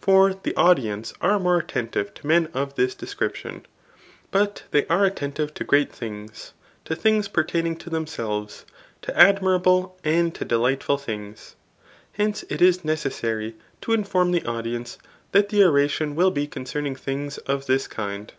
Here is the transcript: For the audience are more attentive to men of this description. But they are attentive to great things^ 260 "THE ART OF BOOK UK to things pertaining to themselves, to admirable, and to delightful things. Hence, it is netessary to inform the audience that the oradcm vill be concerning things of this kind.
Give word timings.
For 0.00 0.34
the 0.34 0.56
audience 0.56 1.14
are 1.20 1.38
more 1.38 1.56
attentive 1.58 2.12
to 2.14 2.26
men 2.26 2.48
of 2.52 2.74
this 2.74 2.96
description. 2.96 3.64
But 4.32 4.64
they 4.72 4.88
are 4.88 5.04
attentive 5.04 5.54
to 5.54 5.62
great 5.62 5.90
things^ 5.92 6.50
260 6.50 6.50
"THE 6.50 6.50
ART 6.50 6.50
OF 6.50 6.54
BOOK 6.64 6.82
UK 6.82 6.88
to 6.88 6.96
things 7.00 7.28
pertaining 7.28 7.76
to 7.76 7.90
themselves, 7.90 8.66
to 9.02 9.16
admirable, 9.16 9.96
and 10.02 10.34
to 10.34 10.44
delightful 10.44 10.98
things. 10.98 11.54
Hence, 12.14 12.44
it 12.48 12.60
is 12.60 12.78
netessary 12.84 13.54
to 13.82 13.92
inform 13.92 14.32
the 14.32 14.44
audience 14.46 14.98
that 15.30 15.50
the 15.50 15.60
oradcm 15.60 16.16
vill 16.16 16.32
be 16.32 16.48
concerning 16.48 16.96
things 16.96 17.38
of 17.38 17.66
this 17.66 17.86
kind. 17.86 18.32